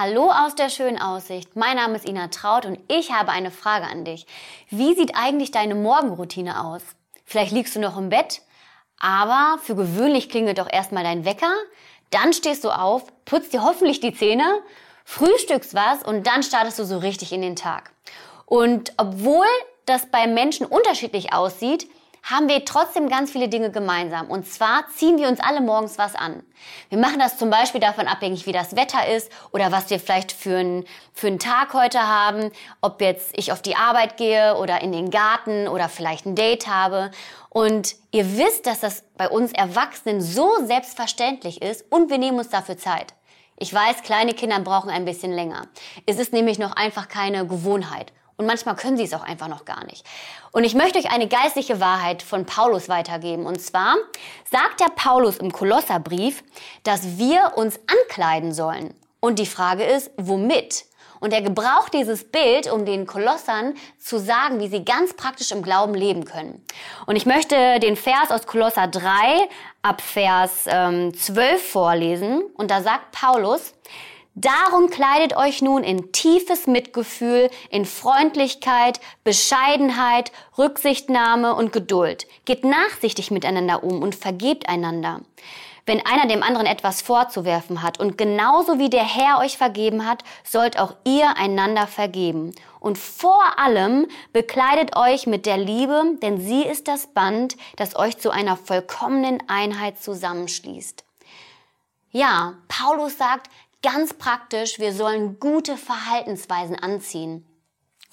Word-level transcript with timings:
Hallo 0.00 0.30
aus 0.30 0.54
der 0.54 0.68
schönen 0.68 1.02
Aussicht. 1.02 1.56
Mein 1.56 1.74
Name 1.74 1.96
ist 1.96 2.08
Ina 2.08 2.28
Traut 2.28 2.64
und 2.64 2.78
ich 2.86 3.10
habe 3.10 3.32
eine 3.32 3.50
Frage 3.50 3.86
an 3.86 4.04
dich. 4.04 4.28
Wie 4.70 4.94
sieht 4.94 5.16
eigentlich 5.16 5.50
deine 5.50 5.74
Morgenroutine 5.74 6.64
aus? 6.64 6.82
Vielleicht 7.24 7.50
liegst 7.50 7.74
du 7.74 7.80
noch 7.80 7.98
im 7.98 8.08
Bett, 8.08 8.42
aber 9.00 9.58
für 9.60 9.74
gewöhnlich 9.74 10.30
klingelt 10.30 10.58
doch 10.58 10.72
erstmal 10.72 11.02
dein 11.02 11.24
Wecker, 11.24 11.52
dann 12.10 12.32
stehst 12.32 12.62
du 12.62 12.70
auf, 12.70 13.06
putzt 13.24 13.52
dir 13.52 13.64
hoffentlich 13.64 13.98
die 13.98 14.14
Zähne, 14.14 14.60
frühstückst 15.04 15.74
was 15.74 16.04
und 16.04 16.28
dann 16.28 16.44
startest 16.44 16.78
du 16.78 16.84
so 16.84 16.98
richtig 16.98 17.32
in 17.32 17.42
den 17.42 17.56
Tag. 17.56 17.90
Und 18.46 18.92
obwohl 18.98 19.48
das 19.84 20.06
bei 20.12 20.28
Menschen 20.28 20.64
unterschiedlich 20.66 21.32
aussieht, 21.32 21.88
haben 22.22 22.48
wir 22.48 22.64
trotzdem 22.64 23.08
ganz 23.08 23.30
viele 23.30 23.48
Dinge 23.48 23.70
gemeinsam. 23.70 24.30
Und 24.30 24.46
zwar 24.46 24.84
ziehen 24.94 25.18
wir 25.18 25.28
uns 25.28 25.40
alle 25.40 25.60
morgens 25.60 25.98
was 25.98 26.14
an. 26.14 26.42
Wir 26.88 26.98
machen 26.98 27.18
das 27.18 27.38
zum 27.38 27.50
Beispiel 27.50 27.80
davon 27.80 28.06
abhängig, 28.06 28.46
wie 28.46 28.52
das 28.52 28.76
Wetter 28.76 29.06
ist 29.08 29.30
oder 29.52 29.72
was 29.72 29.90
wir 29.90 29.98
vielleicht 29.98 30.32
für 30.32 30.58
einen, 30.58 30.84
für 31.12 31.28
einen 31.28 31.38
Tag 31.38 31.74
heute 31.74 32.00
haben, 32.00 32.50
ob 32.80 33.00
jetzt 33.00 33.36
ich 33.36 33.52
auf 33.52 33.62
die 33.62 33.76
Arbeit 33.76 34.16
gehe 34.16 34.56
oder 34.56 34.82
in 34.82 34.92
den 34.92 35.10
Garten 35.10 35.68
oder 35.68 35.88
vielleicht 35.88 36.26
ein 36.26 36.34
Date 36.34 36.66
habe. 36.66 37.10
Und 37.50 37.96
ihr 38.10 38.36
wisst, 38.36 38.66
dass 38.66 38.80
das 38.80 39.04
bei 39.16 39.28
uns 39.28 39.52
Erwachsenen 39.52 40.20
so 40.20 40.50
selbstverständlich 40.64 41.62
ist 41.62 41.84
und 41.90 42.10
wir 42.10 42.18
nehmen 42.18 42.38
uns 42.38 42.50
dafür 42.50 42.76
Zeit. 42.76 43.14
Ich 43.60 43.74
weiß, 43.74 44.02
kleine 44.02 44.34
Kinder 44.34 44.60
brauchen 44.60 44.90
ein 44.90 45.04
bisschen 45.04 45.32
länger. 45.32 45.66
Es 46.06 46.18
ist 46.18 46.32
nämlich 46.32 46.60
noch 46.60 46.76
einfach 46.76 47.08
keine 47.08 47.44
Gewohnheit. 47.46 48.12
Und 48.38 48.46
manchmal 48.46 48.76
können 48.76 48.96
sie 48.96 49.02
es 49.02 49.12
auch 49.12 49.24
einfach 49.24 49.48
noch 49.48 49.64
gar 49.64 49.84
nicht. 49.84 50.06
Und 50.52 50.62
ich 50.62 50.74
möchte 50.74 50.98
euch 50.98 51.10
eine 51.10 51.26
geistliche 51.26 51.80
Wahrheit 51.80 52.22
von 52.22 52.46
Paulus 52.46 52.88
weitergeben. 52.88 53.44
Und 53.46 53.60
zwar 53.60 53.96
sagt 54.50 54.78
der 54.80 54.90
Paulus 54.94 55.38
im 55.38 55.52
Kolosserbrief, 55.52 56.44
dass 56.84 57.18
wir 57.18 57.54
uns 57.56 57.80
ankleiden 57.88 58.54
sollen. 58.54 58.94
Und 59.18 59.40
die 59.40 59.46
Frage 59.46 59.82
ist, 59.82 60.12
womit? 60.16 60.84
Und 61.18 61.32
er 61.32 61.42
gebraucht 61.42 61.94
dieses 61.94 62.30
Bild, 62.30 62.70
um 62.70 62.84
den 62.84 63.06
Kolossern 63.06 63.74
zu 63.98 64.18
sagen, 64.18 64.60
wie 64.60 64.68
sie 64.68 64.84
ganz 64.84 65.14
praktisch 65.14 65.50
im 65.50 65.62
Glauben 65.62 65.94
leben 65.94 66.24
können. 66.24 66.64
Und 67.06 67.16
ich 67.16 67.26
möchte 67.26 67.80
den 67.80 67.96
Vers 67.96 68.30
aus 68.30 68.46
Kolosser 68.46 68.86
3 68.86 69.48
ab 69.82 70.00
Vers 70.00 70.66
ähm, 70.66 71.12
12 71.12 71.70
vorlesen. 71.70 72.42
Und 72.54 72.70
da 72.70 72.82
sagt 72.82 73.10
Paulus, 73.10 73.74
Darum 74.40 74.88
kleidet 74.88 75.36
euch 75.36 75.62
nun 75.62 75.82
in 75.82 76.12
tiefes 76.12 76.68
Mitgefühl, 76.68 77.50
in 77.70 77.84
Freundlichkeit, 77.84 79.00
Bescheidenheit, 79.24 80.30
Rücksichtnahme 80.56 81.56
und 81.56 81.72
Geduld. 81.72 82.28
Geht 82.44 82.64
nachsichtig 82.64 83.32
miteinander 83.32 83.82
um 83.82 84.00
und 84.00 84.14
vergebt 84.14 84.68
einander. 84.68 85.22
Wenn 85.86 86.06
einer 86.06 86.28
dem 86.28 86.44
anderen 86.44 86.68
etwas 86.68 87.02
vorzuwerfen 87.02 87.82
hat 87.82 87.98
und 87.98 88.16
genauso 88.16 88.78
wie 88.78 88.90
der 88.90 89.02
Herr 89.02 89.40
euch 89.40 89.58
vergeben 89.58 90.06
hat, 90.06 90.22
sollt 90.44 90.78
auch 90.78 90.94
ihr 91.02 91.36
einander 91.36 91.88
vergeben. 91.88 92.54
Und 92.78 92.96
vor 92.96 93.58
allem 93.58 94.06
bekleidet 94.32 94.94
euch 94.94 95.26
mit 95.26 95.46
der 95.46 95.56
Liebe, 95.56 96.16
denn 96.22 96.40
sie 96.40 96.62
ist 96.62 96.86
das 96.86 97.08
Band, 97.08 97.56
das 97.74 97.96
euch 97.96 98.18
zu 98.18 98.30
einer 98.30 98.56
vollkommenen 98.56 99.42
Einheit 99.48 100.00
zusammenschließt. 100.00 101.02
Ja, 102.10 102.54
Paulus 102.68 103.18
sagt, 103.18 103.50
Ganz 103.82 104.14
praktisch, 104.14 104.80
wir 104.80 104.92
sollen 104.92 105.38
gute 105.38 105.76
Verhaltensweisen 105.76 106.76
anziehen. 106.76 107.46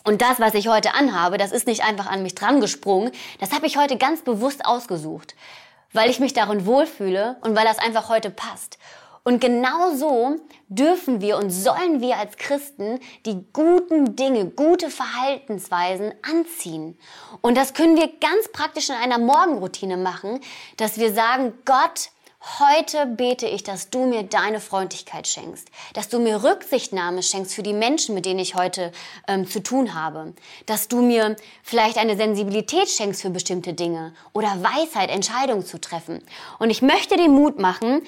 Und 0.04 0.22
das, 0.22 0.40
was 0.40 0.54
ich 0.54 0.68
heute 0.68 0.94
anhabe, 0.94 1.40
das 1.40 1.52
ist 1.52 1.66
nicht 1.66 1.84
einfach 1.84 2.06
an 2.06 2.22
mich 2.22 2.36
dran 2.36 2.62
gesprungen. 2.62 3.12
Das 3.40 3.52
habe 3.52 3.66
ich 3.66 3.76
heute 3.76 3.98
ganz 3.98 4.22
bewusst 4.22 4.64
ausgesucht, 4.64 5.36
weil 5.92 6.12
ich 6.12 6.20
mich 6.20 6.34
darin 6.34 6.68
wohlfühle 6.68 7.38
und 7.42 7.56
weil 7.56 7.66
das 7.66 7.80
einfach 7.80 8.10
heute 8.10 8.30
passt. 8.30 8.78
Und 9.24 9.42
genau 9.42 9.96
so 9.96 10.36
dürfen 10.68 11.20
wir 11.20 11.38
und 11.38 11.50
sollen 11.50 12.00
wir 12.00 12.18
als 12.18 12.38
Christen 12.38 13.00
die 13.26 13.44
guten 13.52 14.16
Dinge, 14.16 14.46
gute 14.46 14.92
Verhaltensweisen 14.92 16.14
anziehen. 16.22 17.00
Und 17.42 17.58
das 17.58 17.74
können 17.74 17.96
wir 17.96 18.08
ganz 18.20 18.52
praktisch 18.54 18.90
in 18.90 18.96
einer 18.96 19.18
Morgenroutine 19.18 19.98
machen, 19.98 20.42
dass 20.78 21.00
wir 21.00 21.12
sagen, 21.12 21.56
Gott, 21.66 22.12
Heute 22.60 23.08
bete 23.08 23.48
ich, 23.48 23.64
dass 23.64 23.90
du 23.90 24.06
mir 24.06 24.22
deine 24.22 24.60
Freundlichkeit 24.60 25.28
schenkst, 25.28 25.68
dass 25.94 26.10
du 26.10 26.20
mir 26.20 26.44
Rücksichtnahme 26.44 27.24
schenkst 27.24 27.56
für 27.56 27.64
die 27.64 27.74
Menschen, 27.74 28.14
mit 28.14 28.28
denen 28.28 28.40
ich 28.40 28.54
heute 28.54 28.92
ähm, 29.28 29.48
zu 29.48 29.64
tun 29.64 29.96
habe, 29.96 30.34
dass 30.68 30.88
du 30.88 31.02
mir 31.02 31.36
vielleicht 31.64 31.98
eine 31.98 32.16
Sensibilität 32.16 32.88
schenkst 32.88 33.24
für 33.24 33.32
bestimmte 33.32 33.74
Dinge 33.74 34.14
oder 34.32 34.62
Weisheit, 34.62 35.10
Entscheidungen 35.10 35.66
zu 35.66 35.82
treffen. 35.82 36.24
Und 36.60 36.70
ich 36.70 36.84
möchte 36.84 37.18
den 37.18 37.32
Mut 37.32 37.58
machen, 37.58 38.04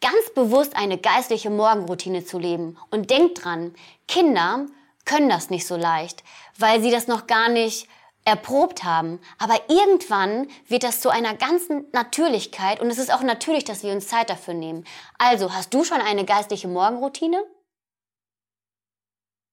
ganz 0.00 0.34
bewusst 0.34 0.74
eine 0.74 0.98
geistliche 0.98 1.50
Morgenroutine 1.50 2.24
zu 2.24 2.40
leben. 2.40 2.76
Und 2.90 3.10
denk 3.10 3.36
dran, 3.36 3.72
Kinder 4.08 4.66
können 5.04 5.28
das 5.28 5.48
nicht 5.48 5.66
so 5.66 5.76
leicht, 5.76 6.24
weil 6.58 6.82
sie 6.82 6.90
das 6.90 7.06
noch 7.06 7.28
gar 7.28 7.48
nicht 7.48 7.86
erprobt 8.26 8.84
haben. 8.84 9.18
Aber 9.38 9.54
irgendwann 9.68 10.48
wird 10.68 10.82
das 10.82 11.00
zu 11.00 11.08
einer 11.08 11.34
ganzen 11.34 11.86
Natürlichkeit 11.92 12.80
und 12.80 12.90
es 12.90 12.98
ist 12.98 13.14
auch 13.14 13.22
natürlich, 13.22 13.64
dass 13.64 13.82
wir 13.82 13.92
uns 13.92 14.08
Zeit 14.08 14.28
dafür 14.28 14.52
nehmen. 14.52 14.84
Also, 15.16 15.54
hast 15.54 15.72
du 15.72 15.84
schon 15.84 16.00
eine 16.02 16.26
geistliche 16.26 16.68
Morgenroutine? 16.68 17.42